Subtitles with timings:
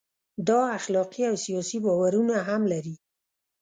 [0.47, 2.95] دا اخلاقي او سیاسي باورونه هم لري.